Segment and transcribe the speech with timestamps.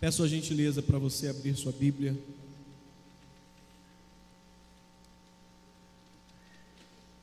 [0.00, 2.16] Peço a gentileza para você abrir sua Bíblia.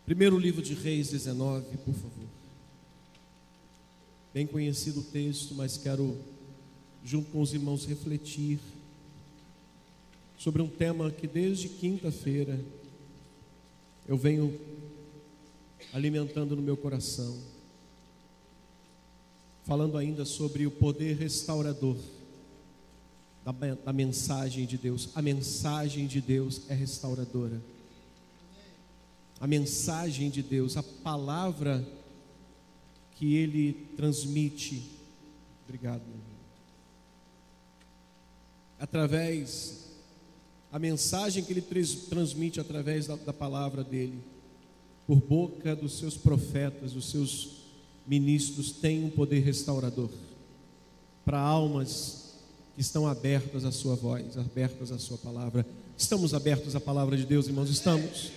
[0.06, 2.28] Primeiro livro de Reis 19, por favor.
[4.34, 6.18] Bem conhecido o texto, mas quero,
[7.02, 8.60] junto com os irmãos, refletir
[10.38, 12.60] sobre um tema que desde quinta-feira
[14.06, 14.60] eu venho
[15.94, 17.42] alimentando no meu coração,
[19.64, 21.96] falando ainda sobre o poder restaurador
[23.46, 25.10] da, da mensagem de Deus.
[25.14, 27.62] A mensagem de Deus é restauradora.
[29.40, 31.86] A mensagem de Deus, a palavra
[33.12, 34.92] que ele transmite.
[35.64, 36.02] Obrigado.
[36.02, 36.36] Meu irmão.
[38.80, 39.86] Através
[40.72, 41.62] a mensagem que ele
[42.10, 44.20] transmite através da, da palavra dele,
[45.06, 47.64] por boca dos seus profetas, dos seus
[48.08, 50.10] ministros, tem um poder restaurador
[51.24, 52.25] para almas
[52.76, 55.66] que estão abertas à sua voz, abertas à sua palavra.
[55.98, 57.70] Estamos abertos à palavra de Deus, irmãos?
[57.70, 58.32] Estamos.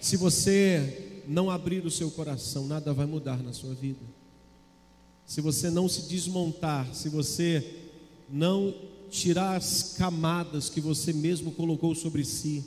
[0.00, 4.00] Se você não abrir o seu coração, nada vai mudar na sua vida.
[5.26, 7.82] Se você não se desmontar, se você
[8.30, 8.74] não
[9.10, 12.64] tirar as camadas que você mesmo colocou sobre si.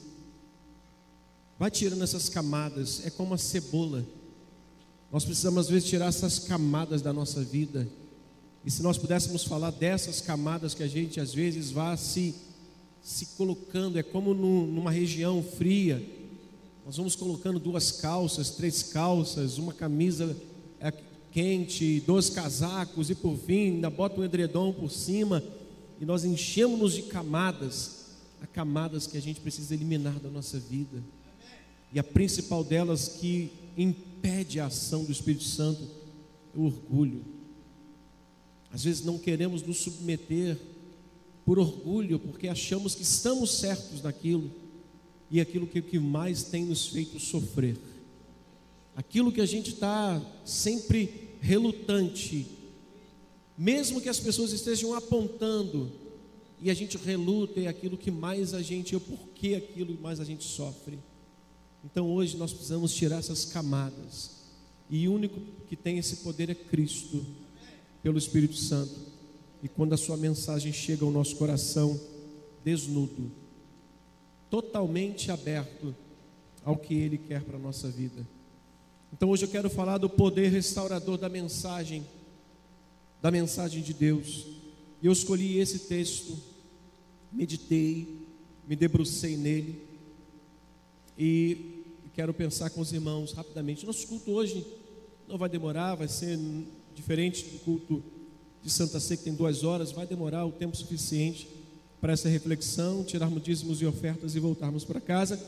[1.58, 4.06] Vai tirando essas camadas, é como a cebola.
[5.12, 7.88] Nós precisamos às vezes tirar essas camadas da nossa vida.
[8.66, 12.34] E se nós pudéssemos falar dessas camadas que a gente às vezes vai se,
[13.04, 16.04] se colocando, é como no, numa região fria.
[16.84, 20.36] Nós vamos colocando duas calças, três calças, uma camisa
[20.80, 20.92] é,
[21.32, 25.44] quente, dois casacos e por fim ainda bota um edredom por cima
[26.02, 28.06] e nós enchemos-nos de camadas,
[28.42, 31.04] há camadas que a gente precisa eliminar da nossa vida.
[31.94, 35.84] E a principal delas que impede a ação do Espírito Santo
[36.54, 37.35] é o orgulho.
[38.72, 40.58] Às vezes não queremos nos submeter
[41.46, 44.52] por orgulho, porque achamos que estamos certos naquilo,
[45.30, 47.78] e aquilo que, que mais tem nos feito sofrer.
[48.96, 52.56] Aquilo que a gente está sempre relutante
[53.58, 55.92] mesmo que as pessoas estejam apontando
[56.62, 60.20] e a gente reluta, é aquilo que mais a gente, é o porquê aquilo mais
[60.20, 61.00] a gente sofre.
[61.84, 64.32] Então hoje nós precisamos tirar essas camadas.
[64.90, 67.26] E o único que tem esse poder é Cristo,
[68.06, 68.94] pelo Espírito Santo.
[69.64, 72.00] E quando a sua mensagem chega ao nosso coração,
[72.64, 73.32] desnudo,
[74.48, 75.96] totalmente aberto
[76.64, 78.24] ao que Ele quer para a nossa vida.
[79.12, 82.06] Então hoje eu quero falar do poder restaurador da mensagem
[83.24, 84.46] da mensagem de Deus.
[85.02, 86.38] E eu escolhi esse texto,
[87.32, 88.28] meditei,
[88.68, 89.82] me debrucei nele
[91.18, 91.82] e
[92.14, 93.84] quero pensar com os irmãos rapidamente.
[93.84, 94.64] Nosso culto hoje
[95.28, 96.38] não vai demorar, vai ser
[96.96, 98.04] diferente do culto
[98.64, 101.48] de Santa Sé, que tem duas horas, vai demorar o tempo suficiente
[102.02, 105.40] para essa reflexão, tirarmos dízimos e ofertas e voltarmos para casa.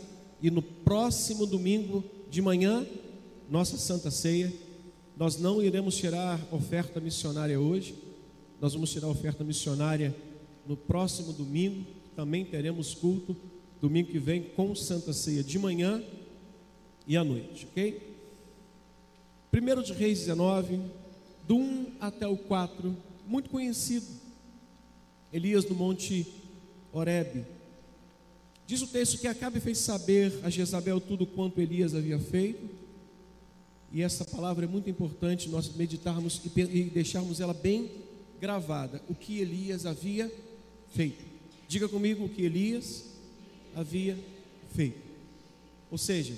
[0.42, 2.86] E no próximo domingo de manhã,
[3.50, 4.54] nossa Santa Ceia
[5.18, 7.96] nós não iremos tirar oferta missionária hoje,
[8.62, 10.16] nós vamos tirar oferta missionária
[10.68, 13.36] no próximo domingo, também teremos culto,
[13.82, 16.04] domingo que vem, com Santa Ceia de manhã
[17.08, 18.16] e à noite, ok?
[19.50, 20.80] Primeiro de Reis 19,
[21.48, 24.06] do 1 até o 4, muito conhecido,
[25.32, 26.28] Elias no Monte
[26.92, 27.46] Horebe.
[28.66, 32.70] Diz o texto que Acabe fez saber a Jezabel tudo quanto Elias havia feito,
[33.94, 37.90] e essa palavra é muito importante nós meditarmos e deixarmos ela bem
[38.40, 39.02] gravada.
[39.08, 40.30] O que Elias havia
[40.94, 41.24] feito.
[41.70, 43.06] Diga comigo o que Elias
[43.74, 44.18] havia
[44.76, 45.08] feito.
[45.90, 46.34] Ou seja,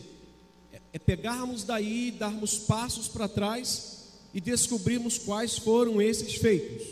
[0.72, 3.99] é, é pegarmos daí, darmos passos para trás
[4.34, 6.88] e descobrirmos quais foram esses feitos.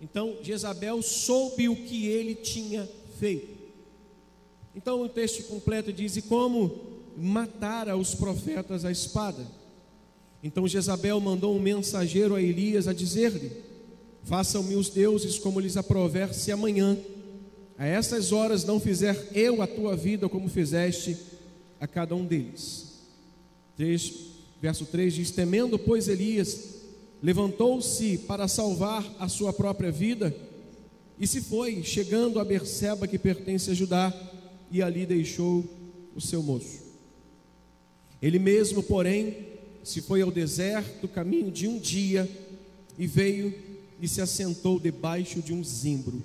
[0.00, 2.88] Então, Jezabel soube o que ele tinha
[3.18, 3.62] feito.
[4.74, 9.46] Então, o texto completo diz: E como matara os profetas à espada.
[10.42, 13.52] Então Jezabel mandou um mensageiro a Elias a dizer-lhe:
[14.24, 16.98] Façam-me os deuses como lhes aprover se amanhã,
[17.78, 21.16] a essas horas não fizer eu a tua vida como fizeste
[21.80, 22.92] a cada um deles.
[23.76, 24.31] 3,
[24.62, 26.76] verso 3 diz: Temendo, pois, Elias,
[27.20, 30.34] levantou-se para salvar a sua própria vida
[31.18, 34.12] e se foi, chegando a Berseba, que pertence a Judá,
[34.70, 35.64] e ali deixou
[36.16, 36.80] o seu moço.
[38.20, 39.46] Ele mesmo, porém,
[39.84, 42.28] se foi ao deserto, caminho de um dia,
[42.98, 43.54] e veio
[44.00, 46.22] e se assentou debaixo de um zimbro,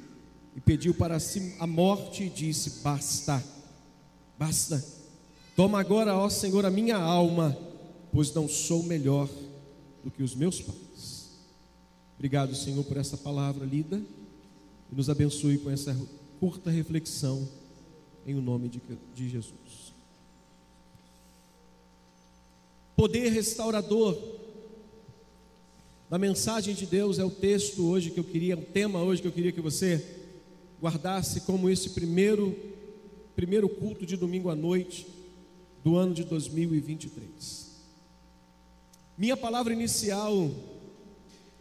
[0.55, 3.43] e pediu para si a morte, e disse: Basta,
[4.37, 4.83] basta,
[5.55, 7.55] toma agora, ó Senhor, a minha alma,
[8.11, 9.29] pois não sou melhor
[10.03, 11.31] do que os meus pais.
[12.15, 14.01] Obrigado, Senhor, por essa palavra lida.
[14.91, 15.95] e nos abençoe com essa
[16.39, 17.47] curta reflexão
[18.25, 18.81] em o nome de,
[19.13, 19.93] de Jesus.
[22.95, 24.17] Poder restaurador
[26.09, 29.27] da mensagem de Deus é o texto hoje que eu queria, o tema hoje que
[29.27, 30.03] eu queria que você
[30.81, 32.55] guardasse como esse primeiro
[33.35, 35.05] primeiro culto de domingo à noite
[35.83, 37.66] do ano de 2023.
[39.17, 40.51] Minha palavra inicial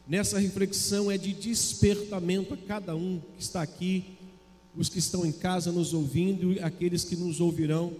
[0.07, 4.19] nessa reflexão é de despertamento a cada um que está aqui,
[4.77, 7.95] os que estão em casa nos ouvindo e aqueles que nos ouvirão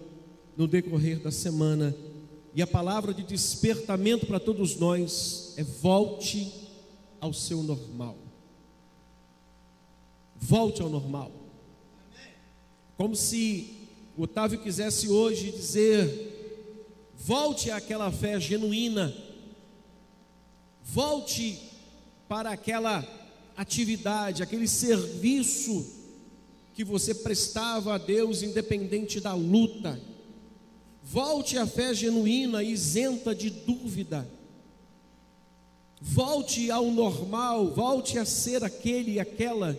[0.55, 1.95] no decorrer da semana.
[2.53, 6.53] E a palavra de despertamento para todos nós é volte
[7.19, 8.15] ao seu normal.
[10.35, 11.31] Volte ao normal.
[12.95, 13.75] Como se
[14.15, 16.69] Otávio quisesse hoje dizer:
[17.17, 19.25] volte àquela fé genuína,
[20.93, 21.59] volte
[22.27, 23.05] para aquela
[23.55, 25.85] atividade, aquele serviço
[26.73, 29.99] que você prestava a Deus independente da luta.
[31.03, 34.27] Volte à fé genuína, isenta de dúvida.
[35.99, 39.77] Volte ao normal, volte a ser aquele e aquela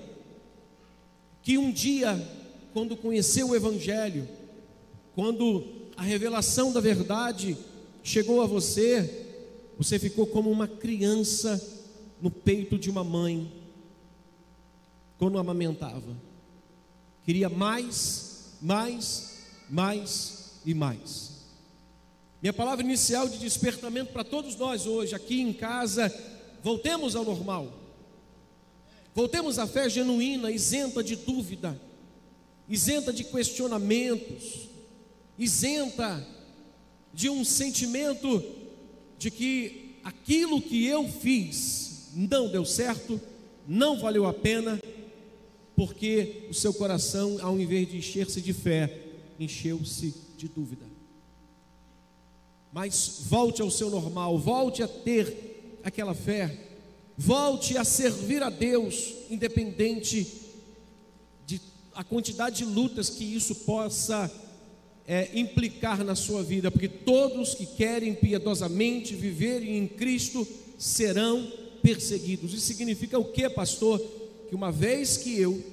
[1.43, 2.20] que um dia
[2.72, 4.28] quando conheceu o Evangelho,
[5.14, 5.64] quando
[5.96, 7.56] a revelação da verdade
[8.02, 9.27] chegou a você,
[9.78, 11.62] você ficou como uma criança
[12.20, 13.50] no peito de uma mãe,
[15.16, 16.14] quando amamentava.
[17.25, 19.38] Queria mais, mais,
[19.70, 21.38] mais e mais.
[22.42, 26.12] Minha palavra inicial de despertamento para todos nós hoje, aqui em casa,
[26.62, 27.72] voltemos ao normal.
[29.14, 31.80] Voltemos à fé genuína, isenta de dúvida
[32.69, 34.69] isenta de questionamentos,
[35.38, 36.26] isenta
[37.12, 38.40] de um sentimento
[39.18, 43.20] de que aquilo que eu fiz não deu certo,
[43.66, 44.80] não valeu a pena,
[45.76, 49.06] porque o seu coração, ao invés de encher-se de fé,
[49.38, 50.86] encheu-se de dúvida.
[52.72, 56.58] Mas volte ao seu normal, volte a ter aquela fé,
[57.16, 60.48] volte a servir a Deus, independente
[61.98, 64.30] a quantidade de lutas que isso possa
[65.08, 70.46] é, implicar na sua vida, porque todos que querem piedosamente viver em Cristo
[70.78, 71.50] serão
[71.82, 72.52] perseguidos.
[72.52, 73.99] Isso significa o que, pastor?
[74.50, 75.64] Que uma vez que eu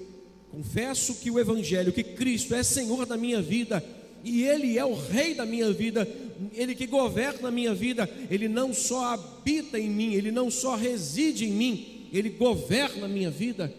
[0.49, 3.83] confesso que o Evangelho, que Cristo é Senhor da minha vida,
[4.23, 6.07] e Ele é o Rei da minha vida,
[6.53, 10.77] Ele que governa a minha vida, Ele não só habita em mim, Ele não só
[10.77, 13.71] reside em mim, Ele governa a minha vida.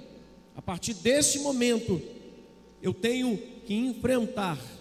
[0.55, 2.00] A partir desse momento,
[2.82, 4.75] eu tenho que enfrentar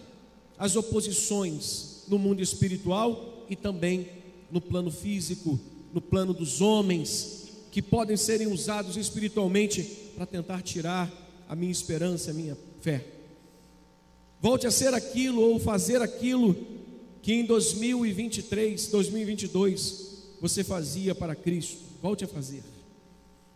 [0.58, 4.08] as oposições no mundo espiritual e também
[4.50, 5.58] no plano físico,
[5.92, 9.82] no plano dos homens, que podem serem usados espiritualmente
[10.14, 11.12] para tentar tirar
[11.48, 13.04] a minha esperança, a minha fé.
[14.40, 16.56] Volte a ser aquilo ou fazer aquilo
[17.22, 21.78] que em 2023, 2022 você fazia para Cristo.
[22.00, 22.62] Volte a fazer.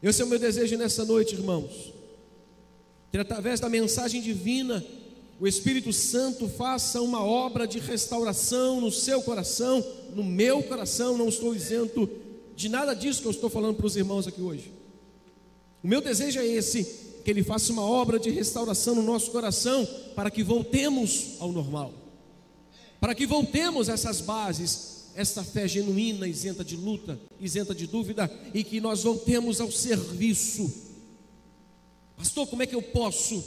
[0.02, 2.00] Esse é o meu desejo nessa noite, irmãos
[3.10, 4.84] que através da mensagem divina,
[5.40, 9.82] o Espírito Santo faça uma obra de restauração no seu coração,
[10.14, 12.08] no meu coração, não estou isento
[12.54, 14.70] de nada disso que eu estou falando para os irmãos aqui hoje.
[15.82, 16.84] O meu desejo é esse,
[17.24, 21.94] que Ele faça uma obra de restauração no nosso coração, para que voltemos ao normal,
[23.00, 28.30] para que voltemos a essas bases, essa fé genuína, isenta de luta, isenta de dúvida,
[28.52, 30.90] e que nós voltemos ao serviço
[32.20, 33.42] Pastor, como é que eu posso?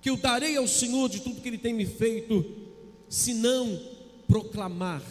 [0.00, 2.44] Que eu darei ao Senhor de tudo que Ele tem me feito,
[3.08, 3.80] se não
[4.26, 5.02] proclamar,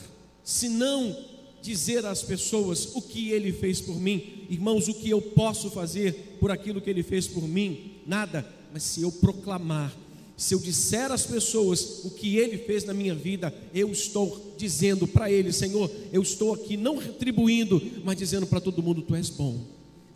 [0.44, 1.16] se não
[1.62, 6.38] dizer às pessoas o que Ele fez por mim, irmãos, o que eu posso fazer
[6.40, 7.96] por aquilo que Ele fez por mim?
[8.06, 9.96] Nada, mas se eu proclamar,
[10.38, 15.06] se eu disser às pessoas o que Ele fez na minha vida, eu estou dizendo
[15.06, 19.30] para Ele, Senhor, eu estou aqui não retribuindo, mas dizendo para todo mundo: Tu és
[19.30, 19.60] bom,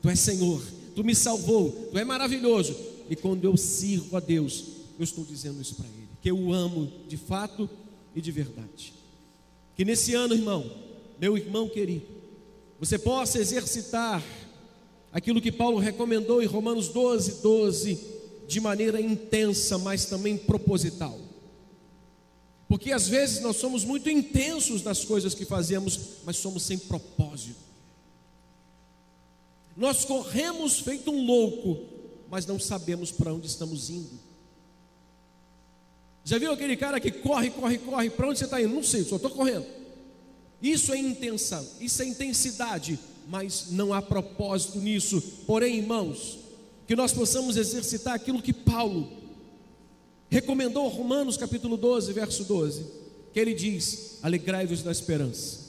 [0.01, 0.62] Tu és Senhor.
[0.96, 2.75] Tu me salvou, tu é maravilhoso.
[3.10, 4.65] E quando eu sirvo a Deus,
[4.98, 7.69] eu estou dizendo isso para Ele, que eu o amo de fato
[8.15, 8.93] e de verdade.
[9.75, 10.69] Que nesse ano, irmão,
[11.19, 12.05] meu irmão querido,
[12.79, 14.24] você possa exercitar
[15.12, 18.00] aquilo que Paulo recomendou em Romanos 12, 12,
[18.48, 21.19] de maneira intensa, mas também proposital.
[22.67, 27.62] Porque às vezes nós somos muito intensos nas coisas que fazemos, mas somos sem propósito.
[29.77, 31.92] Nós corremos feito um louco,
[32.34, 34.10] mas não sabemos para onde estamos indo.
[36.25, 38.74] Já viu aquele cara que corre, corre, corre, para onde você está indo?
[38.74, 39.68] Não sei, só estou correndo.
[40.60, 42.98] Isso é intenção, isso é intensidade,
[43.30, 45.22] mas não há propósito nisso.
[45.46, 46.40] Porém, irmãos,
[46.88, 49.12] que nós possamos exercitar aquilo que Paulo
[50.28, 52.84] recomendou Romanos capítulo 12, verso 12,
[53.32, 55.60] que ele diz: alegrai-vos na esperança.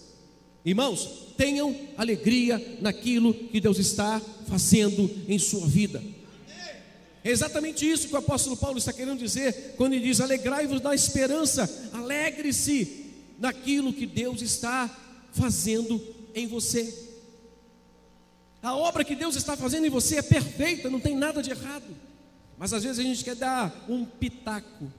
[0.64, 6.02] Irmãos, tenham alegria naquilo que Deus está fazendo em sua vida.
[7.24, 10.94] É exatamente isso que o apóstolo Paulo está querendo dizer quando ele diz: alegrai-vos na
[10.94, 14.94] esperança, alegre-se naquilo que Deus está
[15.32, 16.00] fazendo
[16.34, 17.02] em você.
[18.62, 21.96] A obra que Deus está fazendo em você é perfeita, não tem nada de errado.
[22.58, 24.92] Mas às vezes a gente quer dar um pitaco,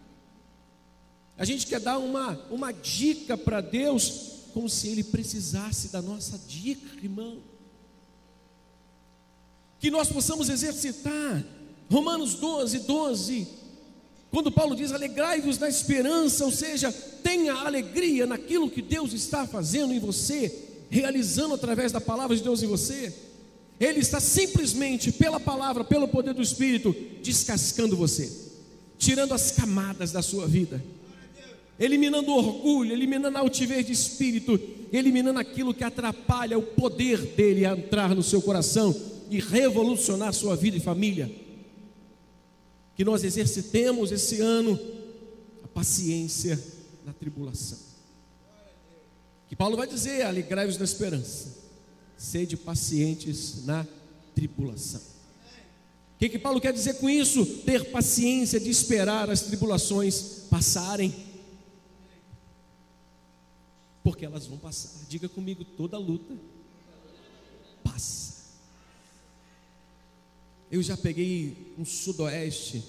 [1.38, 6.40] a gente quer dar uma, uma dica para Deus, como se Ele precisasse da nossa
[6.40, 7.40] dica, irmão.
[9.80, 11.44] Que nós possamos exercitar,
[11.90, 13.48] Romanos 12, 12,
[14.32, 19.94] quando Paulo diz: alegrai-vos na esperança, ou seja, tenha alegria naquilo que Deus está fazendo
[19.94, 20.54] em você,
[20.90, 23.14] realizando através da palavra de Deus em você.
[23.80, 28.32] Ele está simplesmente, pela palavra, pelo poder do Espírito, descascando você,
[28.98, 30.84] tirando as camadas da sua vida,
[31.78, 34.60] eliminando o orgulho, eliminando a altivez de espírito,
[34.94, 38.96] eliminando aquilo que atrapalha o poder dele a entrar no seu coração
[39.30, 41.45] e revolucionar sua vida e família.
[42.96, 44.80] Que nós exercitemos esse ano
[45.64, 46.62] a paciência
[47.06, 47.78] na tribulação.
[49.48, 51.66] Que Paulo vai dizer: alegrai-vos na esperança
[52.18, 53.86] sede pacientes na
[54.34, 55.02] tribulação.
[55.02, 57.46] O que, que Paulo quer dizer com isso?
[57.66, 61.14] Ter paciência de esperar as tribulações passarem.
[64.02, 64.92] Porque elas vão passar.
[65.10, 66.34] Diga comigo, toda luta
[70.72, 72.84] Eu já peguei um sudoeste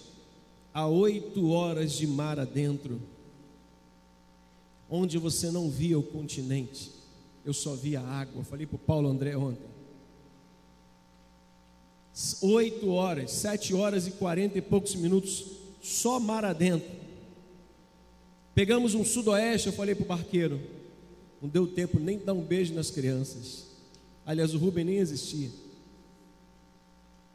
[0.73, 3.01] a oito horas de mar adentro,
[4.89, 6.97] onde você não via o continente
[7.47, 8.43] eu só via água.
[8.43, 9.65] Falei para o Paulo André ontem.
[12.43, 15.47] Oito horas, sete horas e quarenta e poucos minutos,
[15.81, 16.91] só mar adentro.
[18.53, 20.59] Pegamos um sudoeste, eu falei para o barqueiro,
[21.41, 23.67] não deu tempo nem dar um beijo nas crianças.
[24.25, 25.51] Aliás, o Rubem nem existia.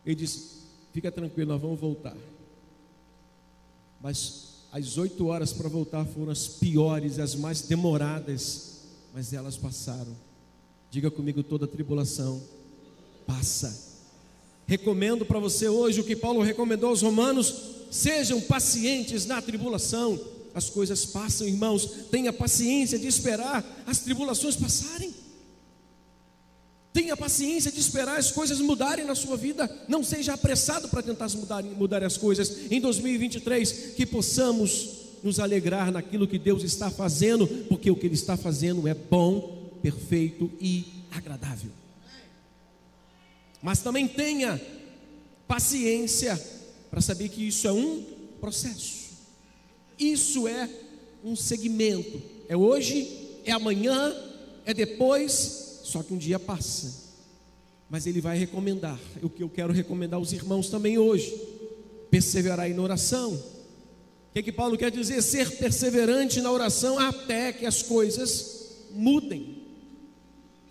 [0.05, 0.61] Ele disse:
[0.93, 2.17] Fica tranquilo, nós vamos voltar.
[4.01, 8.71] Mas as oito horas para voltar foram as piores, as mais demoradas
[9.13, 10.15] mas elas passaram.
[10.89, 12.41] Diga comigo: toda tribulação
[13.25, 13.91] passa.
[14.65, 17.53] Recomendo para você hoje o que Paulo recomendou aos romanos:
[17.89, 20.19] sejam pacientes na tribulação.
[20.53, 21.85] As coisas passam, irmãos.
[22.11, 25.13] Tenha paciência de esperar as tribulações passarem.
[26.93, 29.69] Tenha paciência de esperar as coisas mudarem na sua vida.
[29.87, 32.69] Não seja apressado para tentar mudar, mudar as coisas.
[32.69, 38.15] Em 2023, que possamos nos alegrar naquilo que Deus está fazendo, porque o que Ele
[38.15, 41.71] está fazendo é bom, perfeito e agradável.
[43.61, 44.59] Mas também tenha
[45.47, 46.41] paciência
[46.89, 48.03] para saber que isso é um
[48.39, 49.11] processo,
[49.99, 50.67] isso é
[51.23, 53.07] um segmento, é hoje,
[53.45, 54.13] é amanhã,
[54.65, 57.11] é depois, só que um dia passa.
[57.89, 61.29] Mas ele vai recomendar, o que eu quero recomendar aos irmãos também hoje:
[62.09, 65.21] perseverar em oração, o que, que Paulo quer dizer?
[65.21, 69.57] Ser perseverante na oração até que as coisas mudem.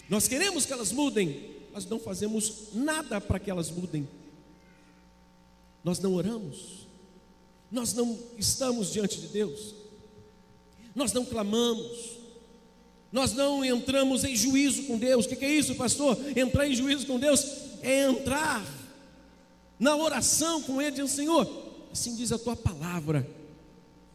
[0.09, 4.09] Nós queremos que elas mudem, mas não fazemos nada para que elas mudem.
[5.85, 6.89] Nós não oramos,
[7.71, 9.75] nós não estamos diante de Deus,
[10.95, 12.20] nós não clamamos,
[13.13, 15.27] nós não entramos em juízo com Deus.
[15.27, 16.17] O que, é isso, pastor?
[16.37, 17.45] Entrar em juízo com Deus
[17.83, 18.65] é entrar
[19.79, 21.51] na oração com Ele, dizendo: Senhor,
[21.93, 23.29] assim diz a tua palavra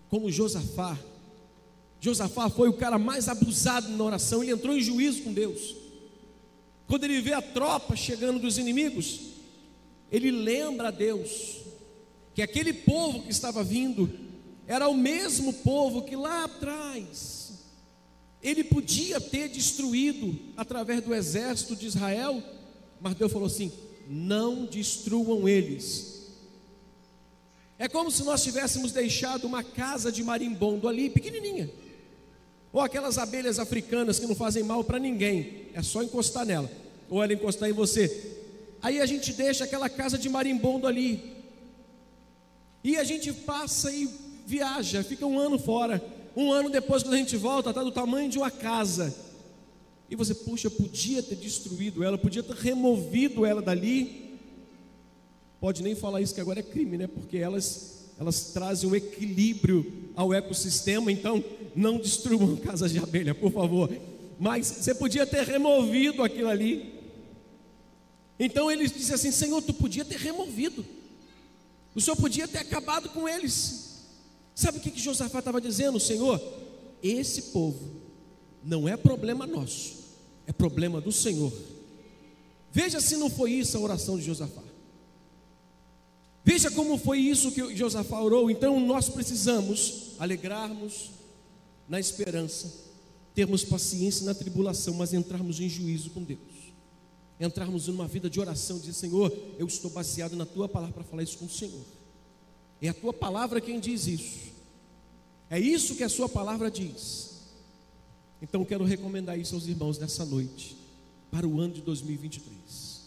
[0.10, 0.98] como Josafá.
[2.00, 5.76] Josafá foi o cara mais abusado na oração, ele entrou em juízo com Deus.
[6.88, 9.22] Quando ele vê a tropa chegando dos inimigos,
[10.12, 11.58] ele lembra a Deus
[12.34, 14.10] que aquele povo que estava vindo
[14.68, 17.65] era o mesmo povo que lá atrás
[18.46, 22.44] ele podia ter destruído através do exército de Israel,
[23.02, 23.72] mas Deus falou assim:
[24.08, 26.16] não destruam eles,
[27.78, 31.70] é como se nós tivéssemos deixado uma casa de marimbondo ali, pequenininha.
[32.72, 36.72] Ou aquelas abelhas africanas que não fazem mal para ninguém, é só encostar nela,
[37.10, 38.38] ou ela encostar em você.
[38.82, 41.34] Aí a gente deixa aquela casa de marimbondo ali.
[42.84, 44.08] E a gente passa e
[44.46, 46.02] viaja, fica um ano fora.
[46.36, 49.16] Um ano depois, quando a gente volta, está do tamanho de uma casa.
[50.10, 54.26] E você, puxa, podia ter destruído ela, podia ter removido ela dali
[55.66, 57.08] pode nem falar isso que agora é crime, né?
[57.08, 61.44] Porque elas elas trazem um equilíbrio ao ecossistema, então
[61.76, 63.90] não destruam casas de abelha, por favor.
[64.40, 66.94] Mas você podia ter removido aquilo ali.
[68.40, 70.86] Então ele disse assim: Senhor, tu podia ter removido,
[71.96, 73.95] o Senhor podia ter acabado com eles.
[74.56, 76.00] Sabe o que, que Josafá estava dizendo?
[76.00, 76.42] Senhor,
[77.04, 77.92] esse povo
[78.64, 79.96] não é problema nosso,
[80.48, 81.52] é problema do Senhor.
[82.72, 84.64] Veja se não foi isso a oração de Josafá.
[86.44, 88.50] Veja como foi isso que Josafá orou.
[88.50, 91.10] Então nós precisamos alegrarmos
[91.90, 92.72] na esperança,
[93.34, 96.40] termos paciência na tribulação, mas entrarmos em juízo com Deus.
[97.40, 101.24] Entrarmos numa vida de oração, dizer: Senhor, eu estou baseado na tua palavra para falar
[101.24, 101.84] isso com o Senhor.
[102.82, 104.54] É a tua palavra quem diz isso.
[105.50, 107.36] É isso que a sua palavra diz.
[108.42, 110.76] Então eu quero recomendar isso aos irmãos nessa noite,
[111.32, 113.02] para o ano de 2023.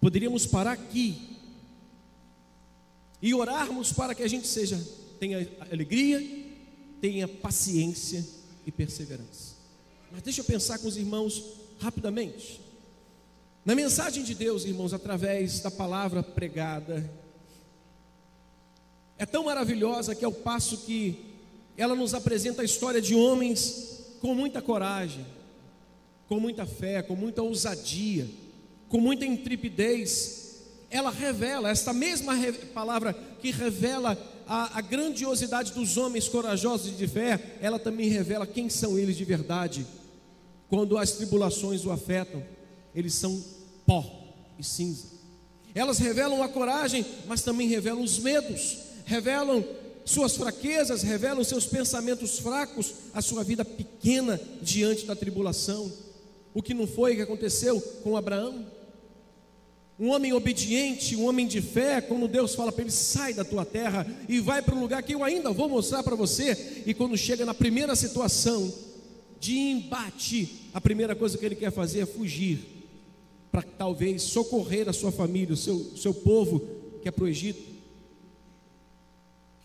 [0.00, 1.36] Poderíamos parar aqui
[3.20, 4.76] e orarmos para que a gente seja
[5.18, 6.20] tenha alegria,
[7.00, 8.24] tenha paciência
[8.66, 9.56] e perseverança.
[10.12, 11.42] Mas deixa eu pensar com os irmãos
[11.78, 12.60] rapidamente.
[13.64, 17.08] Na mensagem de Deus, irmãos, através da palavra pregada,
[19.18, 21.18] é tão maravilhosa que é o passo que
[21.76, 25.24] ela nos apresenta a história de homens com muita coragem,
[26.28, 28.28] com muita fé, com muita ousadia,
[28.88, 30.62] com muita intrepidez.
[30.90, 32.34] Ela revela, esta mesma
[32.74, 38.68] palavra que revela a, a grandiosidade dos homens corajosos de fé, ela também revela quem
[38.68, 39.86] são eles de verdade.
[40.68, 42.42] Quando as tribulações o afetam,
[42.94, 43.42] eles são
[43.84, 44.04] pó
[44.58, 45.16] e cinza.
[45.74, 49.64] Elas revelam a coragem, mas também revelam os medos, revelam
[50.04, 55.90] suas fraquezas, revelam seus pensamentos fracos, a sua vida pequena diante da tribulação.
[56.52, 58.66] O que não foi que aconteceu com Abraão?
[59.98, 63.64] Um homem obediente, um homem de fé, quando Deus fala para ele: sai da tua
[63.64, 66.82] terra e vai para o lugar que eu ainda vou mostrar para você.
[66.84, 68.72] E quando chega na primeira situação
[69.40, 72.58] de embate, a primeira coisa que ele quer fazer é fugir,
[73.50, 76.60] para talvez socorrer a sua família, o seu, seu povo
[77.00, 77.75] que é para o Egito.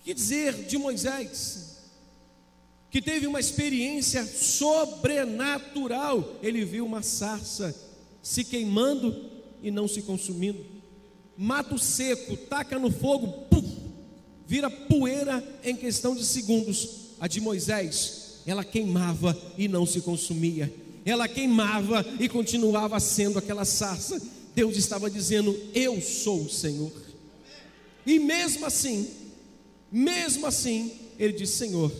[0.03, 1.77] Que dizer de Moisés,
[2.89, 6.37] que teve uma experiência sobrenatural.
[6.41, 7.73] Ele viu uma sarça
[8.21, 9.29] se queimando
[9.63, 10.63] e não se consumindo.
[11.37, 13.65] Mato seco, taca no fogo, puf,
[14.45, 17.01] vira poeira em questão de segundos.
[17.19, 20.73] A de Moisés, ela queimava e não se consumia.
[21.05, 24.21] Ela queimava e continuava sendo aquela sarça.
[24.53, 26.91] Deus estava dizendo: Eu sou o Senhor.
[28.05, 29.07] E mesmo assim,
[29.91, 31.91] mesmo assim, ele disse: Senhor,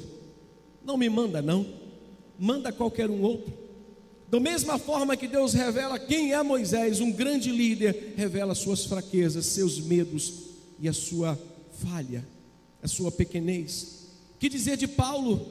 [0.84, 1.66] não me manda, não,
[2.40, 3.62] manda qualquer um outro.
[4.30, 9.46] Da mesma forma que Deus revela quem é Moisés, um grande líder, revela suas fraquezas,
[9.46, 10.34] seus medos
[10.80, 11.38] e a sua
[11.84, 12.26] falha,
[12.82, 14.08] a sua pequenez.
[14.40, 15.46] Que dizer de Paulo,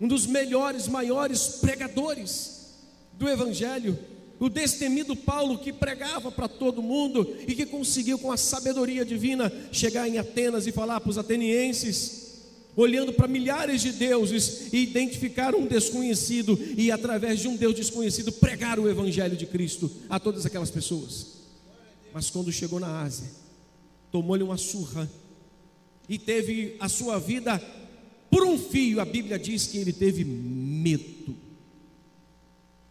[0.00, 2.78] um dos melhores, maiores pregadores
[3.12, 3.98] do Evangelho,
[4.40, 9.52] o destemido Paulo que pregava para todo mundo e que conseguiu, com a sabedoria divina,
[9.72, 12.28] chegar em Atenas e falar para os atenienses,
[12.76, 18.30] olhando para milhares de deuses e identificar um desconhecido e, através de um Deus desconhecido,
[18.30, 21.38] pregar o Evangelho de Cristo a todas aquelas pessoas.
[22.12, 23.28] Mas quando chegou na Ásia,
[24.12, 25.10] tomou-lhe uma surra
[26.08, 27.60] e teve a sua vida
[28.30, 31.47] por um fio, a Bíblia diz que ele teve medo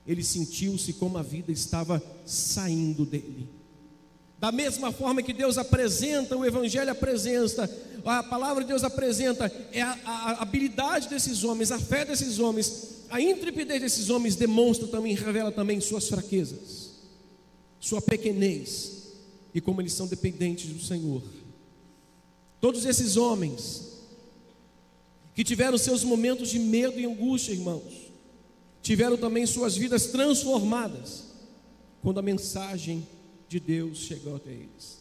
[0.07, 3.49] ele sentiu-se como a vida estava saindo dele.
[4.39, 7.69] Da mesma forma que Deus apresenta, o Evangelho apresenta,
[8.05, 13.03] a palavra de Deus apresenta, é a, a, habilidade desses homens, a fé desses homens,
[13.09, 16.91] a intrepidez desses homens demonstra também, revela também suas fraquezas,
[17.79, 18.97] sua pequenez
[19.53, 21.23] e como eles são dependentes do Senhor.
[22.61, 23.87] Todos esses homens
[25.33, 28.06] que tiveram seus momentos de medo e angústia, irmãos,
[28.87, 31.25] tiveram também suas vidas transformadas
[32.01, 33.05] quando a mensagem
[33.49, 34.99] de Deus chegou até eles.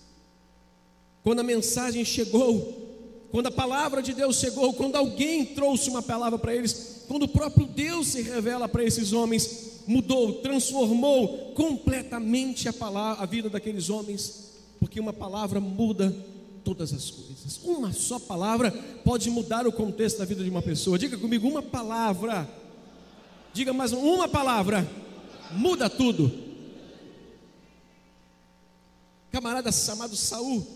[1.23, 6.37] Quando a mensagem chegou, quando a palavra de Deus chegou, quando alguém trouxe uma palavra
[6.37, 12.73] para eles, quando o próprio Deus se revela para esses homens, mudou, transformou completamente a
[12.73, 16.13] palavra, a vida daqueles homens, porque uma palavra muda
[16.65, 17.61] todas as coisas.
[17.63, 18.73] Uma só palavra
[19.05, 20.99] pode mudar o contexto da vida de uma pessoa.
[20.99, 22.66] Diga comigo, uma palavra
[23.57, 24.87] Diga mais uma palavra,
[25.51, 26.31] muda tudo.
[29.33, 30.67] Camarada chamado Saul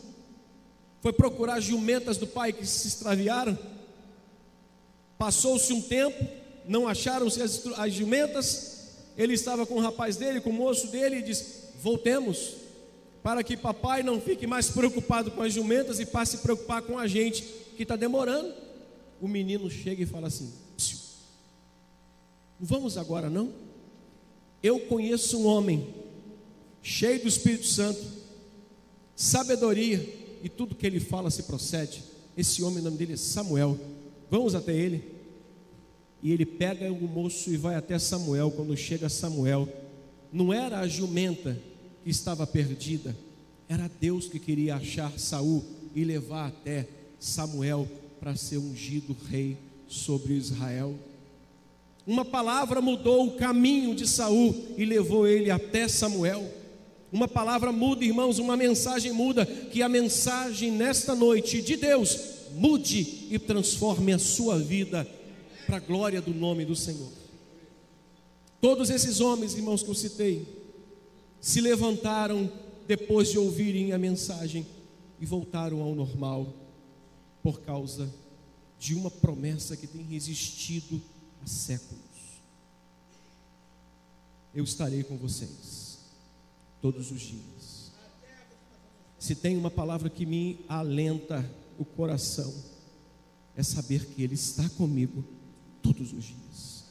[1.03, 3.59] foi procurar jumentas do pai que se extraviaram.
[5.19, 6.27] Passou-se um tempo,
[6.67, 8.95] não acharam-se as, as jumentas.
[9.15, 12.55] Ele estava com o rapaz dele, com o moço dele, e disse: Voltemos,
[13.23, 16.81] para que papai não fique mais preocupado com as jumentas e passe a se preocupar
[16.81, 17.43] com a gente
[17.77, 18.55] que está demorando.
[19.21, 20.51] O menino chega e fala assim:
[22.61, 23.53] Vamos agora não?
[24.63, 25.95] Eu conheço um homem
[26.83, 28.05] cheio do Espírito Santo,
[29.17, 29.99] sabedoria
[30.43, 32.05] e tudo que ele fala se procede.
[32.37, 33.79] Esse homem, o nome dele é Samuel.
[34.31, 35.03] Vamos até ele.
[36.23, 38.51] E ele pega o moço e vai até Samuel.
[38.51, 39.67] Quando chega Samuel,
[40.31, 41.59] não era a jumenta
[42.05, 43.17] que estava perdida,
[43.69, 46.87] era Deus que queria achar Saul e levar até
[47.19, 49.57] Samuel para ser ungido rei
[49.89, 50.95] sobre Israel.
[52.07, 56.61] Uma palavra mudou o caminho de Saul e levou ele até Samuel.
[57.13, 62.19] Uma palavra muda, irmãos, uma mensagem muda, que a mensagem nesta noite de Deus
[62.53, 65.07] mude e transforme a sua vida
[65.67, 67.11] para a glória do nome do Senhor.
[68.61, 70.47] Todos esses homens, irmãos, que eu citei,
[71.41, 72.51] se levantaram
[72.87, 74.67] depois de ouvirem a mensagem
[75.21, 76.53] e voltaram ao normal
[77.43, 78.13] por causa
[78.79, 81.01] de uma promessa que tem resistido
[81.43, 82.01] há séculos.
[84.55, 85.99] Eu estarei com vocês
[86.81, 87.93] todos os dias.
[89.19, 91.49] Se tem uma palavra que me alenta
[91.79, 92.53] o coração,
[93.55, 95.25] é saber que Ele está comigo
[95.83, 96.85] todos os dias.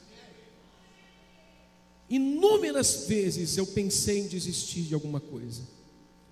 [2.09, 5.63] Inúmeras vezes eu pensei em desistir de alguma coisa,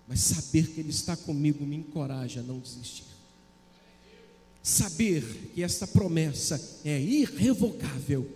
[0.08, 3.07] mas saber que Ele está comigo me encoraja a não desistir.
[4.68, 5.24] Saber
[5.56, 8.28] que esta promessa é irrevogável,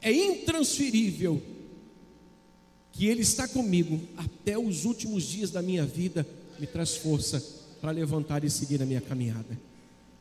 [0.00, 1.42] é intransferível,
[2.90, 6.26] que Ele está comigo até os últimos dias da minha vida,
[6.58, 7.38] me traz força
[7.82, 9.60] para levantar e seguir a minha caminhada.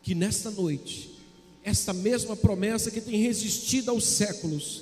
[0.01, 1.17] Que nesta noite,
[1.63, 4.81] esta mesma promessa que tem resistido aos séculos,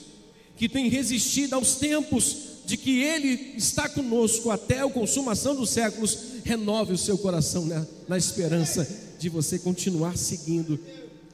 [0.58, 6.18] que tem resistido aos tempos de que Ele está conosco até a consumação dos séculos,
[6.44, 7.68] renove o seu coração
[8.08, 10.80] na esperança de você continuar seguindo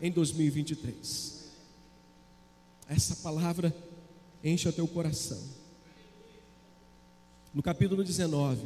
[0.02, 1.46] em 2023.
[2.90, 3.74] Essa palavra
[4.44, 5.42] enche o teu coração.
[7.54, 8.62] No capítulo 19,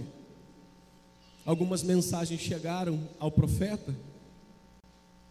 [1.46, 3.96] algumas mensagens chegaram ao profeta